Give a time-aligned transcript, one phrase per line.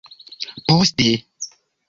[0.67, 1.09] Poste?